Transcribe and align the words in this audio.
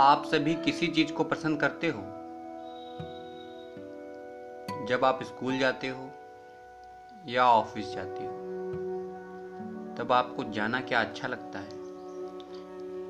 आप 0.00 0.24
सभी 0.26 0.54
किसी 0.54 0.86
चीज़ 0.86 1.12
को 1.12 1.24
पसंद 1.24 1.60
करते 1.60 1.88
हो? 1.88 2.00
जब 4.86 5.00
आप 5.04 5.22
स्कूल 5.22 5.58
जाते 5.58 5.88
हो 5.88 6.10
या 7.26 7.46
ऑफ़िस 7.46 7.86
जाते 7.86 8.24
हो, 8.24 8.32
तब 9.96 10.12
आपको 10.12 10.44
जाना 10.44 10.80
क्या 10.80 11.00
अच्छा 11.00 11.28
लगता 11.28 11.58
है? 11.58 11.68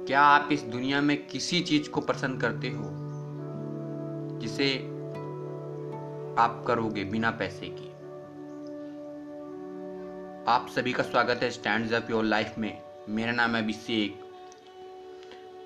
क्या 0.07 0.21
आप 0.21 0.49
इस 0.53 0.63
दुनिया 0.63 1.01
में 1.01 1.27
किसी 1.27 1.61
चीज़ 1.61 1.91
को 1.91 2.01
पसंद 2.01 2.41
करते 2.41 2.69
हो 2.71 2.85
जिसे 4.39 4.79
आप 6.39 6.65
करोगे 6.67 7.05
बिना 7.05 7.31
पैसे 7.31 7.67
की? 7.67 7.89
आप 10.53 10.67
सभी 10.69 10.93
का 10.93 11.03
स्वागत 11.03 11.41
है 11.43 11.51
स्टैंड 11.51 11.93
अप 11.93 12.11
योर 12.11 12.25
लाइफ 12.25 12.55
में। 12.59 12.83
मेरा 13.09 13.33
नाम 13.33 13.57
है 13.57 13.63
अभिषेक 13.63 14.21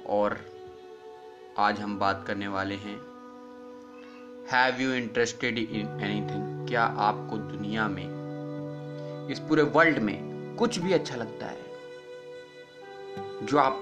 और 0.06 0.57
आज 1.58 1.80
हम 1.80 1.98
बात 1.98 2.24
करने 2.26 2.48
वाले 2.48 2.74
हैं। 2.74 3.00
Have 4.52 4.80
you 4.80 4.92
interested 4.92 5.58
in 5.58 6.00
anything 6.00 6.68
क्या 6.68 6.82
आपको 6.82 7.36
दुनिया 7.36 7.88
में, 7.88 9.28
इस 9.30 9.38
पूरे 9.38 9.62
वर्ल्ड 9.62 9.98
में 9.98 10.56
कुछ 10.56 10.78
भी 10.78 10.92
अच्छा 10.92 11.16
लगता 11.16 11.46
है? 11.46 11.58
जो 13.46 13.58
आप 13.58 13.80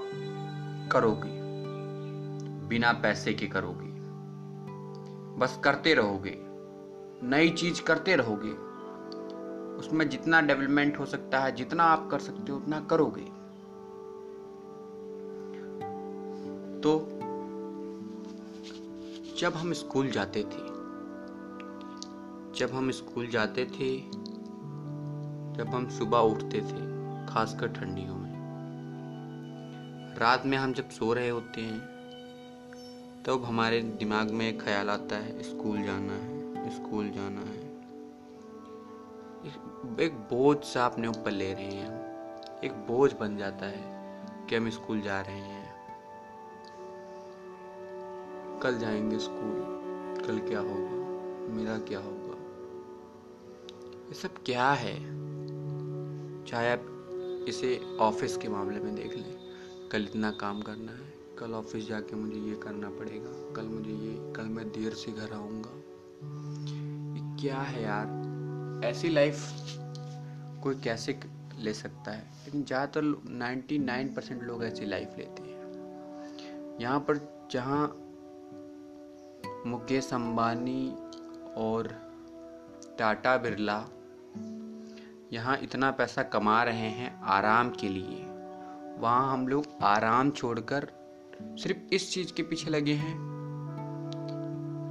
करोगे, 0.93 1.29
बिना 2.69 2.93
पैसे 2.93 3.35
के 3.35 3.47
करोगे, 3.47 3.91
बस 5.39 5.61
करते 5.65 5.95
रहोगे, 5.95 6.37
नई 7.23 7.51
चीज़ 7.51 7.83
करते 7.83 8.17
रहोगे, 8.17 8.53
उसमें 9.77 10.09
जितना 10.09 10.41
डेवलपमेंट 10.41 10.99
हो 10.99 11.07
सकता 11.07 11.39
है, 11.39 11.53
जितना 11.53 11.85
आप 11.85 12.09
कर 12.11 12.19
सकते 12.19 12.53
हो, 12.53 12.59
उतना 12.59 12.81
करोगे। 12.81 13.27
तो 16.81 17.16
जब 19.39 19.55
हम 19.55 19.73
स्कूल 19.73 20.11
जाते 20.11 20.43
थे, 20.43 20.67
जब 22.59 22.71
हम 22.73 22.91
स्कूल 22.91 23.27
जाते 23.27 23.65
थे, 23.65 24.01
जब 25.57 25.71
हम 25.75 25.89
सुबह 25.89 26.19
उठते 26.19 26.61
थे, 26.61 26.81
खासकर 27.27 27.69
ठंडियों 27.69 28.15
में, 28.15 28.33
रात 30.19 30.47
में 30.47 30.59
हम 30.59 30.73
जब 30.73 30.89
सो 30.89 31.13
रहे 31.13 31.29
होते 31.29 31.61
हैं, 31.61 31.81
तब 33.19 33.23
तो 33.27 33.39
हमारे 33.39 33.81
दिमाग 33.81 34.31
में 34.31 34.49
एक 34.49 34.63
ख्याल 34.63 34.91
आता 34.91 35.17
है, 35.17 35.43
स्कूल 35.43 35.83
जाना 35.83 36.13
है, 36.13 36.71
स्कूल 36.77 37.11
जाना 37.11 37.41
है। 37.41 37.67
एक 40.01 40.13
बोझ 40.13 40.59
सा 40.65 40.87
अपने 40.87 41.09
ऊपर 41.09 41.31
ले 41.31 41.55
रहे 41.55 41.65
हैं 41.65 42.07
एक 42.65 42.73
बोझ 42.73 43.13
बन 43.13 43.37
जाता 43.37 43.67
है 43.67 43.85
कि 44.47 44.57
हम 44.57 44.71
स्कूल 44.71 45.01
जा 45.01 45.21
रहे 45.21 45.37
हैं। 45.37 45.56
कल 48.63 48.79
जाएँगे 48.79 49.19
स्कूल। 49.19 49.77
कल 50.27 50.39
क्या 50.39 50.61
होगा? 50.61 50.97
मेरा 51.55 51.79
क्या 51.79 51.99
होगा? 51.99 52.35
ये 54.09 54.15
सब 54.15 54.35
क्या 54.47 54.71
है? 54.71 54.95
चाहे 56.45 56.73
आप 56.73 56.87
इसे 57.49 57.81
ऑफ़िस 58.01 58.37
के 58.37 58.49
मामले 58.49 58.81
में 58.81 58.95
देख 58.95 59.17
लें। 59.17 59.37
कल 59.93 60.03
इतना 60.03 60.31
काम 60.31 60.63
करना 60.63 60.93
है। 60.93 61.15
कल 61.39 61.53
ऑफ़िस 61.53 61.89
जाके 61.89 62.17
मुझे 62.17 62.41
ये 62.41 62.57
करना 62.57 62.91
पड़ेगा। 62.91 63.55
कल 63.57 63.63
मुझे 63.63 63.91
ये, 63.91 64.33
कल 64.33 64.43
मैं 64.43 64.69
देर 64.69 64.93
से 64.93 65.13
घर 65.13 65.33
आऊँगा। 65.33 65.71
ये 67.17 67.43
क्या 67.43 67.59
है 67.59 67.83
यार? 67.83 68.27
ऐसी 68.85 69.09
लाइफ 69.09 69.49
कोई 70.63 70.75
कैसे 70.75 71.21
ले 71.59 71.75
सकता 71.75 72.11
है? 72.11 72.31
लेकिन 72.45 72.65
ज़्यादातर 72.65 73.23
नाइन्टी 73.29 73.79
नाइन 73.79 74.15
परसेंट 74.15 74.43
लोग 74.43 74.65
ऐसी 74.65 74.85
लाइफ 74.85 75.15
लेते 75.19 75.43
हैं। 75.43 75.57
यहाँ 76.81 77.01
पर 77.01 77.49
जहाँ 77.51 78.06
मुकेश 79.67 80.13
अंबानी 80.15 80.95
और 81.57 81.89
टाटा 82.99 83.37
बिरला 83.37 83.79
यहाँ 85.33 85.57
इतना 85.63 85.91
पैसा 85.91 86.23
कमा 86.23 86.63
रहे 86.63 86.91
हैं 86.91 87.11
आराम 87.29 87.71
के 87.71 87.89
लिए। 87.89 88.23
वहाँ 89.01 89.33
हम 89.33 89.49
लोग 89.49 89.67
आराम 89.83 90.31
छोड़कर 90.31 90.87
सिर्फ़ 91.59 91.95
इस 91.95 92.13
चीज़ 92.13 92.33
के 92.33 92.43
पीछे 92.43 92.71
लगे 92.71 92.93
हैं 92.93 93.17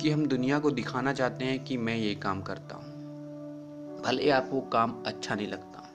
कि 0.02 0.12
हम 0.12 0.26
दुनिया 0.26 0.60
को 0.60 0.72
दिखाना 0.72 1.14
चाहते 1.14 1.46
हैं 1.46 1.64
कि 1.64 1.78
मैं 1.78 1.96
ये 1.96 2.14
काम 2.16 2.42
करता 2.42 2.76
हूँ। 2.76 4.04
भले 4.04 4.30
आपको 4.32 4.62
काम 4.70 5.04
अच्छा 5.06 5.36
नहीं 5.36 5.48
लगता। 5.48 5.90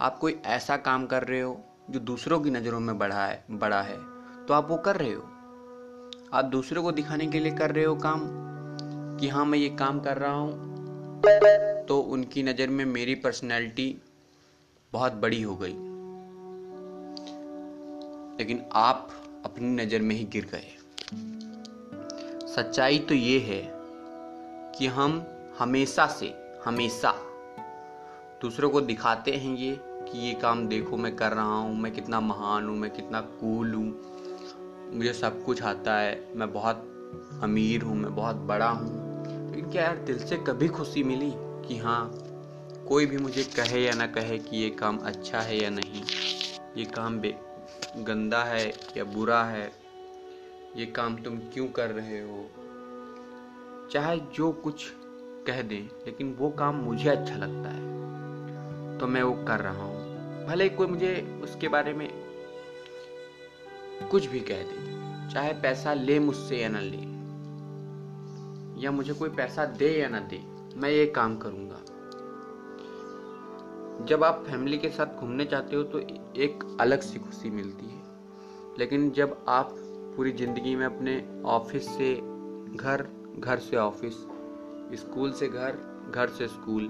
आप 0.00 0.18
कोई 0.18 0.40
ऐसा 0.46 0.76
काम 0.76 1.06
कर 1.06 1.24
रहे 1.24 1.40
हो 1.40 1.60
जो 1.90 2.00
दूसरों 2.00 2.40
की 2.40 2.50
नज़रों 2.50 2.80
में 2.80 2.98
बड़ा 2.98 3.24
है 3.26 3.44
बड़ा 3.50 3.82
है 3.82 3.98
तो 4.46 4.54
आप 4.54 4.70
वो 4.70 4.76
कर 4.76 4.96
रहे 4.96 5.12
हो। 5.12 5.28
आप 6.34 6.44
दूसरों 6.44 6.82
को 6.82 6.92
दिखाने 6.92 7.26
के 7.26 7.40
लिए 7.40 7.52
कर 7.52 7.70
रहे 7.70 7.84
हो 7.84 7.94
काम? 7.96 8.20
कि 9.20 9.28
हाँ 9.28 9.44
मैं 9.46 9.58
ये 9.58 9.68
काम 9.68 9.98
कर 10.00 10.16
रहा 10.16 10.32
हूँ 10.32 11.84
तो 11.86 11.98
उनकी 12.00 12.42
नज़र 12.42 12.68
में 12.68 12.84
मेरी 12.84 13.14
पर्सनैलिटी 13.14 13.96
बहुत 14.92 15.12
बड़ी 15.12 15.42
हो 15.42 15.56
गई। 15.56 15.74
लेकिन 18.38 18.62
आप 18.72 19.10
अपनी 19.44 19.68
नज़र 19.74 20.02
में 20.02 20.14
ही 20.16 20.24
गिर 20.24 20.44
गए। 20.44 20.72
सच्चाई 22.46 22.98
तो 22.98 23.14
ये 23.14 23.38
है 23.38 23.62
कि 24.78 24.86
हम 24.86 25.22
हमेशा 25.58 26.06
से 26.06 26.34
हमेशा 26.64 27.14
दूसरों 28.42 28.70
को 28.70 28.80
दिखाते 28.80 29.32
हैं 29.32 29.56
ये 29.56 29.76
कि 29.82 30.18
ये 30.18 30.32
काम 30.34 30.66
देखो, 30.68 30.96
मैं 30.96 31.14
कर 31.16 31.32
रहा 31.32 31.58
हूँ, 31.58 31.76
मैं 31.76 31.92
कितना 31.92 32.20
महान 32.20 32.68
हूँ, 32.68 32.76
मैं 32.76 32.90
कितना 32.90 33.20
कूल 33.20 33.74
हूँ। 33.74 33.90
मुझे 34.94 35.12
सब 35.12 35.44
कुछ 35.44 35.62
आता 35.62 35.94
है। 35.94 36.32
मैं 36.36 36.52
बहुत 36.52 36.88
अमीर 37.42 37.82
हूँ, 37.82 37.96
मैं 37.96 38.14
बहुत 38.14 38.36
बड़ा 38.36 38.68
हूँ। 38.68 39.02
लेकिन 39.50 39.70
क्या 39.70 39.82
यार 39.82 39.96
दिल 39.96 40.18
से 40.18 40.36
कभी 40.36 40.68
खुशी 40.68 41.02
मिली 41.02 41.32
कि 41.36 41.78
हाँ 41.78 42.10
कोई 42.88 43.06
भी 43.06 43.16
मुझे 43.16 43.44
कहे 43.44 43.82
या 43.82 43.94
ना 43.94 44.06
कहे 44.06 44.38
कि 44.38 44.56
ये 44.56 44.70
काम 44.70 44.98
अच्छा 44.98 45.40
है 45.40 45.62
या 45.62 45.70
नहीं। 45.70 46.02
ये 46.76 46.84
काम 46.84 47.20
बे, 47.20 47.38
गंदा 47.96 48.44
है 48.44 48.68
या 48.96 49.04
बुरा 49.04 49.44
है। 49.44 49.72
ये 50.76 50.86
काम 50.86 51.16
तुम 51.16 51.38
क्यों 51.38 51.66
कर 51.68 51.90
रहे 51.90 52.20
हो? 52.20 52.50
चाहे 53.92 54.20
जो 54.34 54.52
कुछ 54.52 54.92
कह 55.46 55.62
दें, 55.62 55.82
लेकिन 55.84 56.36
वो 56.38 56.50
काम 56.50 56.74
मुझे 56.74 57.10
अच्छा 57.10 57.36
लगता 57.36 57.68
है। 57.68 57.92
तो 58.98 59.06
मैं 59.06 59.22
वो 59.22 59.44
कर 59.44 59.60
रहा 59.60 59.82
हूँ। 59.82 60.12
भले 60.46 60.68
कोई 60.68 60.86
मुझे 60.86 61.40
उसके 61.42 61.68
बारे 61.68 61.92
में 61.92 62.21
कुछ 64.02 64.26
भी 64.26 64.40
कह 64.40 64.62
दे, 64.62 65.30
चाहे 65.32 65.52
पैसा 65.52 65.94
ले 65.94 66.18
मुझसे 66.18 66.56
या 66.56 66.68
ना 66.68 66.80
ले, 66.80 67.02
या 68.82 68.90
मुझे 68.90 69.12
कोई 69.12 69.28
पैसा 69.28 69.64
दे 69.64 69.90
या 70.00 70.08
ना 70.08 70.20
दे, 70.20 70.40
मैं 70.76 70.90
ये 70.90 71.06
काम 71.06 71.36
करूँगा। 71.36 71.80
जब 74.06 74.24
आप 74.24 74.44
फैमिली 74.48 74.78
के 74.78 74.88
साथ 74.88 75.20
घूमने 75.20 75.44
जाते 75.44 75.76
हो 75.76 75.82
तो 75.82 75.98
एक 76.38 76.64
अलग 76.80 77.00
सी 77.00 77.18
खुशी 77.18 77.50
मिलती 77.50 77.86
है। 77.86 78.00
लेकिन 78.78 79.10
जब 79.10 79.44
आप 79.48 79.74
पूरी 80.16 80.32
ज़िंदगी 80.32 80.76
में 80.76 80.86
अपने 80.86 81.22
ऑफ़िस 81.46 81.88
से 81.88 82.14
घर 82.76 83.06
घर 83.38 83.58
से 83.58 83.76
ऑफ़िस, 83.76 84.14
स्कूल 84.94 85.32
से 85.32 85.48
घर 85.48 85.78
घर 86.14 86.28
से 86.28 86.48
स्कूल, 86.48 86.86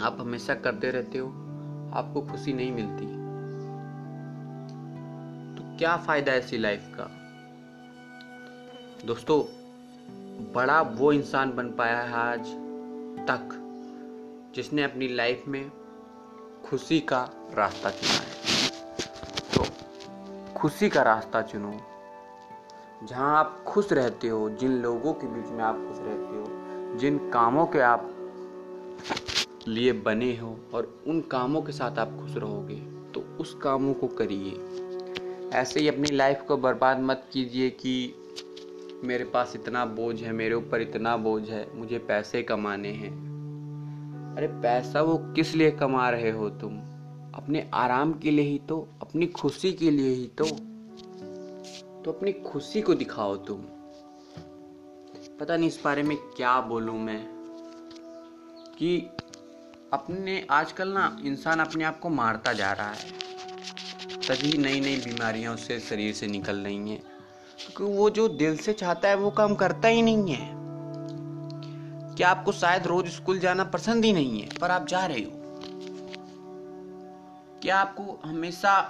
आप 0.00 0.16
हमेशा 0.20 0.54
करते 0.54 0.90
रहते 0.90 1.18
हो, 1.18 1.28
आपको 1.94 2.22
खुशी 2.22 2.52
नहीं 2.52 2.72
मिलती। 2.72 3.06
क्या 5.78 5.96
फ़ायदा 5.96 6.32
है 6.32 6.38
ऐसी 6.38 6.58
लाइफ 6.58 6.86
का? 6.94 7.04
दोस्तों, 9.06 9.40
बड़ा 10.52 10.80
वो 10.82 11.12
इंसान 11.12 11.50
बन 11.50 11.68
पाया 11.70 11.98
है 11.98 12.14
आज 12.14 12.48
तक 13.28 13.48
जिसने 14.54 14.82
अपनी 14.82 15.08
लाइफ 15.08 15.44
में 15.48 15.70
खुशी 16.64 17.00
का 17.00 17.20
रास्ता 17.54 17.90
चुना 17.90 18.12
है। 18.12 18.32
तो 19.54 19.66
खुशी 20.56 20.88
का 20.88 21.02
रास्ता 21.02 21.42
चुनो, 21.42 21.72
जहाँ 23.04 23.38
आप 23.38 23.64
खुश 23.68 23.92
रहते 23.92 24.28
हो, 24.28 24.50
जिन 24.50 24.72
लोगों 24.82 25.12
के 25.12 25.26
बीच 25.26 25.46
में 25.46 25.64
आप 25.64 25.76
खुश 25.76 25.98
रहते 26.00 26.36
हो, 26.36 26.98
जिन 26.98 27.18
कामों 27.30 27.66
के 27.66 27.80
आप 27.80 28.10
लिए 29.68 29.92
बने 29.92 30.36
हो 30.36 30.58
और 30.74 31.04
उन 31.06 31.20
कामों 31.20 31.62
के 31.62 31.72
साथ 31.72 31.98
आप 31.98 32.18
खुश 32.20 32.36
रहोगे 32.36 32.80
तो 33.14 33.36
उस 33.40 33.54
कामों 33.62 33.94
को 33.94 34.06
करिए। 34.06 34.86
ऐसे 35.52 35.80
ही 35.80 35.88
अपनी 35.88 36.10
लाइफ 36.10 36.44
को 36.48 36.56
बर्बाद 36.56 37.00
मत 37.00 37.26
कीजिए 37.32 37.70
कि 37.70 38.14
मेरे 39.04 39.24
पास 39.24 39.52
इतना 39.56 39.84
बोझ 39.84 40.22
है, 40.22 40.32
मेरे 40.32 40.54
ऊपर 40.54 40.82
इतना 40.82 41.16
बोझ 41.16 41.50
है, 41.50 41.78
मुझे 41.78 41.98
पैसे 41.98 42.42
कमाने 42.42 42.88
हैं। 42.88 43.28
अरे 44.36 44.46
पैसा 44.46 45.02
वो 45.02 45.18
किस 45.18 45.54
लिए 45.54 45.70
कमा 45.70 46.10
रहे 46.10 46.30
हो 46.30 46.50
तुम? 46.50 46.78
अपने 47.34 47.70
आराम 47.74 48.12
के 48.12 48.30
लिए 48.30 48.44
ही 48.44 48.58
तो 48.58 48.88
अपनी 49.02 49.26
खुशी 49.26 49.72
के 49.72 49.90
लिए 49.90 50.08
ही 50.08 50.26
तो। 50.26 50.44
तो 52.04 52.12
अपनी 52.12 52.32
खुशी 52.32 52.82
को 52.82 52.94
दिखाओ 52.94 53.36
तुम। 53.36 53.58
पता 55.40 55.56
नहीं 55.56 55.68
इस 55.68 55.80
बारे 55.84 56.02
में 56.02 56.16
क्या 56.16 56.60
बोलूँ 56.60 56.98
मैं। 57.00 57.26
कि 58.78 59.10
अपने, 59.92 60.46
आजकल 60.50 60.88
ना 60.88 61.18
इंसान 61.24 61.60
अपने 61.60 61.84
आप 61.84 62.00
को 62.00 62.08
मारता 62.08 62.52
जा 62.52 62.72
रहा 62.72 62.92
है। 62.92 63.27
तभी 64.28 64.58
नई 64.58 64.80
नई 64.80 64.96
बीमारियाँ 64.96 65.54
उससे 65.54 65.80
शरीर 65.80 66.14
से 66.14 66.26
निकल 66.26 66.56
रही 66.56 66.90
हैं। 66.90 67.02
क्योंकि 67.58 67.96
वो 67.96 68.10
जो 68.10 68.28
दिल 68.28 68.56
से 68.56 68.72
चाहता 68.72 69.08
है, 69.08 69.16
वो 69.16 69.30
काम 69.30 69.54
करता 69.54 69.88
ही 69.88 70.02
नहीं 70.02 70.32
है। 70.32 70.54
क्या 72.16 72.28
आपको 72.28 72.52
शायद 72.52 72.86
रोज 72.86 73.08
स्कूल 73.08 73.38
जाना 73.38 73.64
पसंद 73.64 74.04
ही 74.04 74.12
नहीं 74.12 74.42
है, 74.42 74.48
पर 74.60 74.70
आप 74.70 74.86
जा 74.86 75.06
रहे 75.06 75.20
हो। 75.20 75.30
क्या 77.62 77.78
आपको 77.78 78.20
हमेशा 78.24 78.80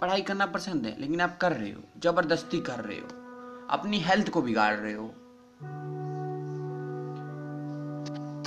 पढ़ाई 0.00 0.22
करना 0.22 0.46
पसंद 0.46 0.86
है, 0.86 1.00
लेकिन 1.00 1.20
आप 1.20 1.38
कर 1.38 1.52
रहे 1.52 1.70
हो, 1.70 1.80
ज़बरदस्ती 1.98 2.60
कर 2.60 2.80
रहे 2.80 2.96
हो, 2.96 3.06
अपनी 3.70 3.98
हेल्थ 3.98 4.28
को 4.28 4.42
बिगाड़ 4.42 4.74
रहे 4.74 4.92
हो। 4.92 5.14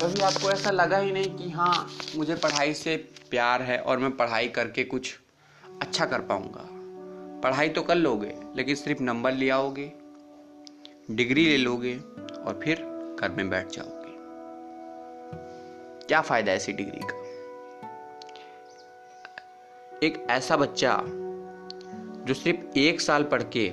कभी 0.01 0.21
आपको 0.21 0.51
ऐसा 0.51 0.71
लगा 0.71 0.97
ही 0.97 1.11
नहीं 1.11 1.37
कि 1.37 1.49
हाँ 1.49 1.89
मुझे 2.15 2.35
पढ़ाई 2.35 2.73
से 2.73 2.97
प्यार 3.29 3.61
है 3.61 3.79
और 3.79 3.97
मैं 3.97 4.17
पढ़ाई 4.17 4.47
करके 4.47 4.83
कुछ 4.83 5.19
अच्छा 5.81 6.05
कर 6.05 6.21
पाऊँगा। 6.21 6.69
पढ़ाई 7.41 7.69
तो 7.69 7.81
कर 7.81 7.95
लोगे, 7.95 8.35
लेकिन 8.55 8.75
सिर्फ़ 8.75 9.03
नंबर 9.03 9.31
ले 9.31 9.49
आओगे, 9.49 9.91
डिग्री 11.11 11.45
ले 11.45 11.57
लोगे 11.57 11.97
और 12.45 12.59
फिर 12.63 12.77
घर 13.21 13.29
में 13.29 13.49
बैठ 13.49 13.67
जाओगे। 13.67 13.97
क्या 16.07 16.21
फ़ायदा 16.21 16.51
ऐसी 16.51 16.73
डिग्री 16.73 16.99
का? 17.03 17.17
एक 20.03 20.27
ऐसा 20.29 20.57
बच्चा 20.57 21.01
जो 22.25 22.33
सिर्फ़ 22.33 22.77
एक 22.77 23.01
साल 23.01 23.23
पढ़ 23.23 23.43
के 23.43 23.65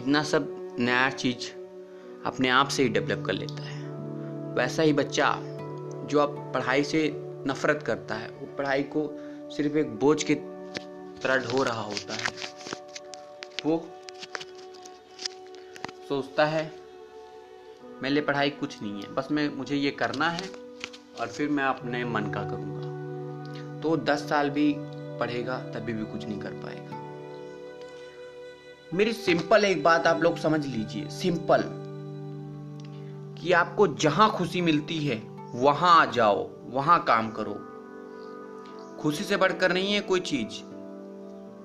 इतना 0.00 0.22
सब 0.22 0.76
नया 0.78 1.10
चीज़ 1.10 1.50
अपने 2.26 2.48
आप 2.48 2.68
से 2.68 2.82
ही 2.82 2.88
डेवलप 2.88 3.26
कर 3.26 3.32
लेता 3.32 3.62
है। 3.62 3.88
वैसा 4.54 4.82
ही 4.82 4.92
बच्चा 4.92 5.34
जो 6.04 6.18
अब 6.18 6.52
पढ़ाई 6.54 6.84
से 6.84 7.12
नफरत 7.46 7.82
करता 7.82 8.14
है, 8.14 8.28
वो 8.28 8.56
पढ़ाई 8.56 8.82
को 8.82 9.10
सिर्फ़ 9.50 9.76
एक 9.76 9.96
बोझ 9.96 10.22
की 10.22 10.34
तरह 11.18 11.50
ढो 11.50 11.62
रहा 11.62 11.80
होता 11.80 12.14
है। 12.14 12.24
वो 13.66 13.88
सोचता 16.08 16.44
है, 16.44 16.72
मेरे 18.02 18.14
लिए 18.14 18.22
पढ़ाई 18.22 18.50
कुछ 18.50 18.82
नहीं 18.82 19.02
है, 19.02 19.14
बस 19.14 19.28
मैं, 19.30 19.54
मुझे 19.54 19.76
ये 19.76 19.90
करना 19.90 20.28
है 20.28 20.50
और 21.20 21.26
फिर 21.26 21.48
मैं 21.48 21.64
अपने 21.64 22.04
मन 22.04 22.22
का 22.22 22.42
करूँगा। 22.42 22.88
तो 23.80 23.96
दस 23.96 24.28
साल 24.28 24.50
भी 24.50 24.74
पढ़ेगा, 25.18 25.58
तभी 25.58 25.92
भी 25.92 26.04
कुछ 26.04 26.24
नहीं 26.24 26.38
कर 26.38 26.50
पाएगा। 26.50 26.98
मेरी 28.94 29.12
सिंपल 29.12 29.64
एक 29.64 29.82
बात 29.82 30.06
आप 30.06 30.20
लोग 30.20 30.38
समझ 30.38 30.66
लीजिए, 30.66 31.08
सिंपल। 31.08 31.64
कि 33.40 33.52
आपको 33.52 33.88
जहाँ 33.88 34.36
खुशी 34.36 34.60
मिलती 34.60 34.98
है, 34.98 35.22
वहाँ 35.54 36.00
आ 36.00 36.04
जाओ, 36.04 36.50
वहाँ 36.66 37.04
काम 37.04 37.30
करो। 37.30 37.64
खुशी 39.02 39.24
से 39.24 39.36
बढ़कर 39.36 39.72
नहीं 39.72 39.92
है 39.94 40.00
कोई 40.00 40.20
चीज़। 40.20 40.67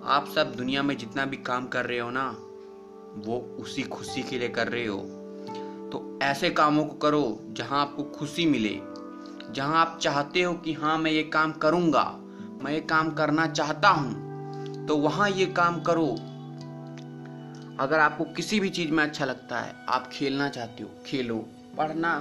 आप 0.05 0.27
सब 0.35 0.55
दुनिया 0.55 0.83
में 0.83 0.97
जितना 0.97 1.25
भी 1.25 1.37
काम 1.37 1.67
कर 1.67 1.85
रहे 1.85 1.99
हो 1.99 2.09
ना, 2.09 2.37
वो 3.25 3.37
उसी 3.59 3.83
खुशी 3.83 4.23
के 4.23 4.37
लिए 4.37 4.49
कर 4.49 4.67
रहे 4.67 4.85
हो। 4.85 4.97
तो 5.91 6.19
ऐसे 6.23 6.49
कामों 6.49 6.85
को 6.85 6.95
करो 6.95 7.39
जहाँ 7.51 7.81
आपको 7.81 8.03
खुशी 8.03 8.45
मिले, 8.45 8.79
जहाँ 9.53 9.79
आप 9.81 9.97
चाहते 10.01 10.41
हो 10.41 10.53
कि 10.53 10.73
हाँ 10.73 10.97
मैं 10.97 11.11
ये 11.11 11.23
काम 11.23 11.51
करूँगा, 11.51 12.03
मैं 12.63 12.71
ये 12.71 12.79
काम 12.79 13.11
करना 13.11 13.47
चाहता 13.47 13.89
हूँ। 13.89 14.85
तो 14.87 14.97
वहाँ 14.97 15.29
ये 15.29 15.45
काम 15.45 15.81
करो। 15.81 16.07
अगर 17.79 17.99
आपको 17.99 18.23
किसी 18.23 18.59
भी 18.59 18.69
चीज़ 18.69 18.91
में 18.91 19.03
अच्छा 19.03 19.25
लगता 19.25 19.59
है, 19.59 19.75
आप 19.89 20.09
खेलना 20.13 20.49
चाहते 20.49 20.83
हो, 20.83 20.89
खेलो, 21.05 21.37
पढ़ना 21.77 22.19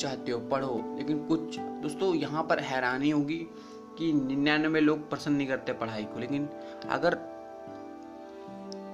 चाहते 0.00 0.32
हो, 0.32 0.38
पढ़ो, 0.40 0.96
लेकिन 0.98 1.18
कुछ 1.18 1.58
दोस्तों, 1.58 2.14
यहाँ 2.14 2.42
पर 2.42 2.60
हैरानी 2.60 3.10
होगी 3.10 3.46
कि 3.98 4.12
निन्यानवे 4.12 4.80
लोग 4.80 5.08
पसंद 5.10 5.36
नहीं 5.36 5.46
करते 5.48 5.72
पढ़ाई 5.72 6.04
को, 6.04 6.18
लेकिन 6.20 6.48
अगर 6.88 7.18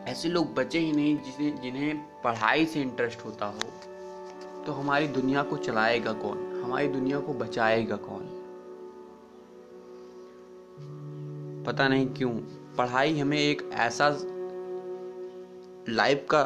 ऐसे 0.08 0.28
लोग 0.28 0.54
बचे 0.54 0.78
ही 0.78 0.92
नहीं 0.92 1.16
जिन्हें 1.16 1.60
जिन्हें 1.62 1.96
पढ़ाई 2.22 2.66
से 2.66 2.80
इंटरेस्ट 2.82 3.24
होता 3.24 3.46
हो 3.46 4.62
तो 4.64 4.72
हमारी 4.72 5.08
दुनिया 5.08 5.42
को 5.42 5.56
चलाएगा 5.56 6.12
कौन? 6.12 6.38
हमारी 6.64 6.88
दुनिया 6.88 7.20
को 7.20 7.34
बचाएगा 7.34 7.96
कौन? 7.96 8.30
पता 11.66 11.88
नहीं 11.88 12.06
क्यों। 12.08 12.30
पढ़ाई 12.76 13.18
हमें 13.18 13.38
एक 13.38 13.62
ऐसा 13.72 14.08
लाइफ 15.88 16.26
का 16.30 16.42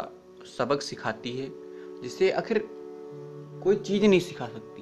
सबक 0.58 0.82
सिखाती 0.82 1.36
है, 1.38 1.50
जिसे 2.02 2.30
आखिर 2.32 2.68
कोई 3.64 3.76
चीज़ 3.76 4.06
नहीं 4.06 4.20
सिखा 4.20 4.46
सकती। 4.46 4.77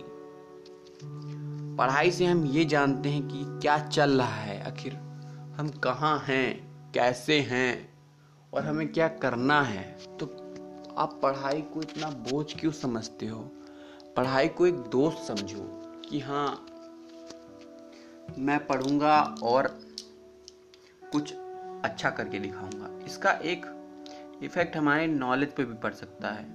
पढ़ाई 1.79 2.11
से 2.11 2.27
हम 2.27 2.47
ये 2.47 2.65
जानते 2.65 3.09
हैं 3.09 3.29
कि 3.29 3.45
क्या 3.45 3.79
चल 3.79 4.11
रहा 4.11 4.35
है 4.35 4.67
आखिर। 4.67 4.95
हम 5.57 5.69
कहाँ 5.69 6.19
हैं, 6.19 6.75
कैसे 6.93 7.41
हैं 7.41 7.95
और 8.55 8.65
हमें 8.65 8.93
क्या 8.93 9.09
करना 9.09 9.63
है। 9.63 9.99
तो 10.17 10.27
आप 10.99 11.21
पढ़ाई 11.23 11.63
को 11.63 11.83
इतना 11.83 12.11
बोझ 12.11 12.61
क्यों 12.61 12.73
समझते 12.73 13.27
हो? 13.27 13.41
पढ़ाई 14.17 14.49
को 14.49 14.67
एक 14.67 14.75
दोस्त 14.75 15.19
समझो 15.19 15.83
कि 16.11 16.21
हाँ 16.21 16.67
मैं 18.39 18.67
पढ़ूँगा 18.67 19.35
और 19.43 19.67
कुछ 21.13 21.35
अच्छा 21.85 22.11
करके 22.11 22.39
दिखाऊँगा। 22.39 23.07
इसका 23.07 23.31
एक 23.31 23.67
इफ़ेक्ट 24.43 24.77
हमारे 24.77 25.07
नॉलेज 25.07 25.55
पे 25.55 25.65
भी 25.65 25.75
पड़ 25.75 25.93
सकता 25.93 26.29
है। 26.29 26.47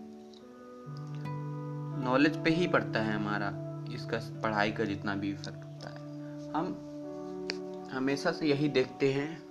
नॉलेज 2.04 2.44
पे 2.44 2.50
ही 2.50 2.68
पड़ता 2.68 3.00
है 3.00 3.14
हमारा। 3.14 3.71
इसका 3.96 4.42
पढ़ाई 4.42 4.72
का 4.72 4.84
जितना 4.84 5.16
भी 5.16 5.30
इफ़ेक्ट 5.30 5.64
होता 5.64 5.90
है। 5.90 6.00
हम 6.54 6.88
हमेशा 7.92 8.32
से 8.32 8.48
यही 8.48 8.70
देखते 8.70 9.14
हैं 9.14 9.44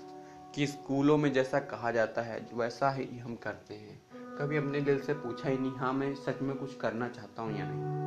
कि 0.55 0.67
स्कूलों 0.67 1.19
में 1.19 1.33
जैसा 1.33 1.59
कहा 1.59 1.91
जाता 1.91 2.23
है, 2.23 2.47
वैसा 2.55 2.91
ही 2.91 3.19
हम 3.19 3.35
करते 3.35 3.75
हैं। 3.75 4.03
कभी 4.39 4.57
अपने 4.57 4.81
दिल 4.81 5.01
से 5.01 5.15
पूछा 5.15 5.49
ही 5.49 5.59
नहीं 5.59 5.73
हाँ 5.73 5.93
मैं 5.93 6.15
सच 6.15 6.43
में 6.43 6.57
कुछ 6.57 6.77
करना 6.77 7.09
चाहता 7.09 7.43
हूँ 7.43 7.59
या 7.59 7.65
नहीं? 7.69 8.01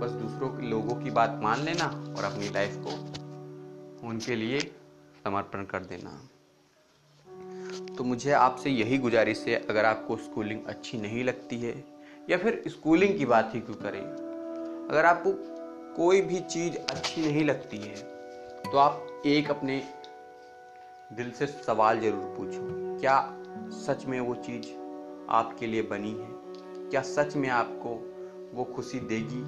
बस 0.00 0.10
दूसरों 0.10 0.48
के, 0.48 0.66
लोगों 0.66 0.94
की 0.94 1.10
बात 1.10 1.40
मान 1.42 1.60
लेना 1.60 2.14
और 2.18 2.24
अपनी 2.24 2.50
लाइफ 2.50 2.76
को 2.86 2.90
उनके 4.08 4.36
लिए 4.36 4.60
समर्पण 5.24 5.64
कर 5.64 5.78
देना। 5.78 6.28
तो 7.96 8.04
मुझे 8.04 8.32
आपसे 8.32 8.70
यही 8.70 8.98
गुजारिश 8.98 9.44
है, 9.48 9.54
अगर 9.54 9.84
आपको 9.84 10.16
स्कूलिंग 10.16 10.64
अच्छी 10.66 11.00
नहीं 11.00 11.24
लगती 11.24 11.58
है, 11.60 11.84
या 12.30 12.38
फिर 12.38 12.64
स्कूलिंग 12.68 13.18
की 13.18 13.26
बात 13.26 13.54
ही 13.54 13.60
क्यों 13.60 13.76
करें? 13.76 14.02
अगर 14.90 15.04
आपको 15.04 15.59
कोई 15.96 16.20
भी 16.20 16.38
चीज़ 16.40 16.76
अच्छी 16.76 17.20
नहीं 17.22 17.44
लगती 17.44 17.78
है 17.78 17.94
तो 18.64 18.78
आप 18.78 19.22
एक 19.26 19.50
अपने 19.50 19.82
दिल 21.10 21.30
से 21.30 21.46
सवाल 21.46 22.00
ज़रूर 22.00 22.34
पूछो, 22.36 22.98
क्या 23.00 23.18
सच 23.76 24.04
में 24.06 24.18
वो 24.20 24.34
चीज़ 24.36 24.66
आपके 25.30 25.66
लिए 25.66 25.82
बनी 25.82 26.10
है? 26.10 26.28
क्या 26.90 27.00
सच 27.02 27.36
में 27.36 27.48
आपको 27.48 27.94
वो 28.54 28.64
खुशी 28.66 29.00
देगी? 29.10 29.40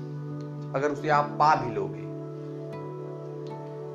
अगर 0.75 0.93
उसे 0.93 1.09
आप 1.09 1.37
पा 1.39 1.55
भी 1.55 1.75
लोगे। 1.75 2.03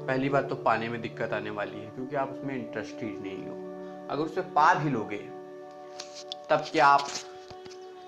पहली 0.07 0.29
बात 0.29 0.49
तो 0.49 0.55
पाने 0.55 0.89
में 0.89 1.01
दिक्कत 1.01 1.33
आने 1.33 1.49
वाली 1.49 1.79
है, 1.79 1.89
क्योंकि 1.89 2.15
आप 2.15 2.29
उसमें 2.29 2.55
इंटरेस्टेड 2.55 3.21
नहीं 3.21 3.47
हो। 3.47 3.55
अगर 4.09 4.23
उसे 4.23 4.41
पा 4.51 4.73
भी 4.73 4.89
लोगे, 4.89 5.17
तब 6.49 6.65
क्या 6.71 6.87
आप 6.87 7.07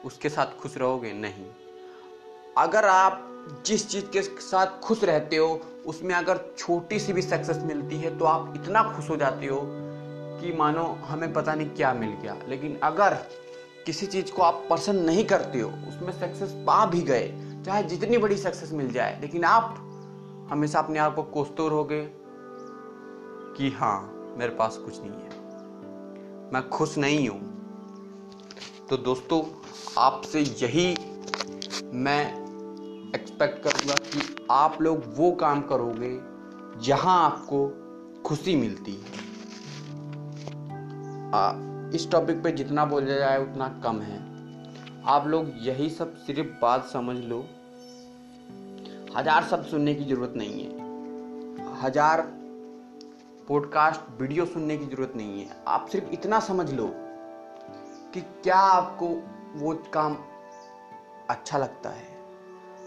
उसके 0.05 0.29
साथ 0.29 0.59
खुश 0.61 0.77
रहोगे? 0.77 1.13
नहीं। 1.13 1.45
अगर 2.57 2.85
आप 2.85 3.25
जिस 3.65 3.87
चीज़ 3.89 4.05
के 4.05 4.21
साथ 4.21 4.79
खुश 4.79 5.03
रहते 5.03 5.35
हो, 5.35 5.61
उसमें 5.85 6.15
अगर 6.15 6.39
छोटी 6.57 6.99
सी 6.99 7.13
भी 7.13 7.21
सक्सेस 7.21 7.57
मिलती 7.57 7.97
है 7.97 8.17
तो 8.17 8.25
आप 8.25 8.53
इतना 8.55 8.83
खुश 8.95 9.09
हो 9.09 9.17
जाते 9.17 9.47
हो 9.47 9.61
कि 10.41 10.53
मानो 10.53 10.83
हमें 10.83 11.33
पता 11.33 11.55
नहीं 11.55 11.69
क्या 11.69 11.93
मिल 11.93 12.09
गया। 12.09 12.37
लेकिन 12.47 12.79
अगर 12.83 13.13
किसी 13.85 14.05
चीज़ 14.05 14.31
को 14.31 14.41
आप 14.41 14.67
पसंद 14.69 15.05
नहीं 15.05 15.25
करते 15.25 15.59
हो, 15.59 15.69
उसमें 15.69 16.11
सक्सेस 16.11 16.51
पा 16.67 16.85
भी 16.85 17.01
गए, 17.01 17.27
चाहे 17.65 17.83
जितनी 17.83 18.17
बड़ी 18.17 18.37
सक्सेस 18.37 18.71
मिल 18.71 18.91
जाए, 18.91 19.21
लेकिन 19.21 19.43
आप 19.43 19.75
हमेशा 20.51 20.79
अपने 20.79 20.99
आप 20.99 21.15
को 21.15 21.23
कोसते 21.23 21.69
रहोगे 21.69 22.05
कि 23.57 23.69
हाँ 23.69 24.13
मेरे 24.37 24.55
पास 24.55 24.77
कुछ 24.77 24.99
नहीं 24.99 25.11
है। 25.11 25.29
मैं 26.53 26.69
खुश 26.69 26.97
नहीं 26.97 27.29
हूँ। 27.29 27.41
तो 28.89 28.97
दोस्तों, 28.97 29.43
आपसे 29.97 30.39
यही 30.39 31.08
मैं 31.93 32.23
एक्सपेक्ट 33.15 33.63
करूँगा 33.63 33.93
कि 34.03 34.45
आप 34.51 34.81
लोग 34.81 35.03
वो 35.15 35.31
काम 35.31 35.61
करोगे 35.61 36.09
जहाँ 36.81 37.15
आपको 37.25 37.67
खुशी 38.25 38.55
मिलती 38.55 38.91
है। 38.93 39.17
आ, 41.33 41.51
इस 41.95 42.07
टॉपिक 42.11 42.43
पे 42.43 42.51
जितना 42.51 42.85
बोला 42.85 43.15
जाए 43.15 43.41
उतना 43.41 43.67
कम 43.83 44.01
है। 44.01 44.17
आप 45.05 45.27
लोग 45.27 45.51
यही 45.57 45.89
सब 45.89 46.15
सिर्फ़ 46.17 46.49
बात 46.61 46.85
समझ 46.85 47.17
लो। 47.17 47.39
हज़ार 49.17 49.43
शब्द 49.43 49.65
सुनने 49.65 49.95
की 49.95 50.03
ज़रूरत 50.03 50.33
नहीं 50.37 50.63
है। 50.63 51.77
हज़ार 51.81 52.21
पॉडकास्ट 53.47 54.21
वीडियो 54.21 54.45
सुनने 54.45 54.77
की 54.77 54.85
ज़रूरत 54.85 55.13
नहीं 55.15 55.41
है। 55.41 55.63
आप 55.67 55.87
सिर्फ़ 55.87 56.09
इतना 56.13 56.39
समझ 56.39 56.71
लो 56.73 56.91
कि 58.13 58.21
क्या 58.21 58.57
आपको 58.57 59.07
वो 59.55 59.73
काम 59.93 60.17
अच्छा 61.29 61.57
लगता 61.57 61.89
है। 61.89 62.19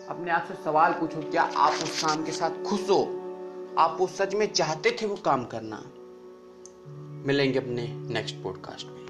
अपने 0.08 0.30
आप 0.30 0.44
से 0.44 0.54
सवाल 0.54 0.92
पूछो 0.92 1.30
क्या 1.30 1.42
आप 1.42 1.72
उस 1.72 2.04
काम 2.04 2.24
के 2.24 2.32
साथ 2.32 2.50
खुश 2.62 2.90
हो? 2.90 3.18
आप 3.78 3.96
वो 4.00 4.06
सच 4.06 4.34
में 4.34 4.52
चाहते 4.52 4.96
थे 5.02 5.06
वो 5.06 5.16
काम 5.16 5.44
करना? 5.44 5.82
मिलेंगे 7.26 7.58
अपने 7.58 7.88
नेक्स्ट 7.88 8.36
पॉडकास्ट 8.36 8.86
में। 8.86 9.01